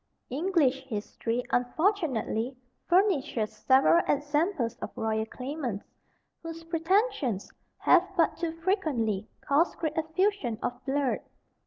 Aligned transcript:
English 0.31 0.83
history, 0.87 1.43
unfortunately, 1.51 2.57
furnishes 2.87 3.55
several 3.55 4.01
examples 4.07 4.75
of 4.77 4.89
royal 4.95 5.27
claimants, 5.27 5.85
whose 6.41 6.63
pretensions 6.63 7.51
have 7.77 8.07
but 8.17 8.35
too 8.35 8.51
frequently 8.61 9.27
caused 9.41 9.77
great 9.77 9.95
effusion 9.95 10.57
of 10.63 10.83
blood. 10.87 11.19